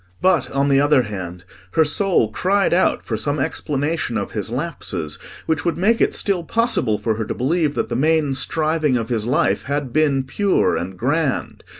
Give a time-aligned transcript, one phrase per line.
[0.19, 1.43] But, on the other hand,
[1.73, 6.43] her soul cried out for some explanation of his lapses which would make it still
[6.43, 10.75] possible for her to believe that the main striving of his life had been pure
[10.75, 11.63] and grand.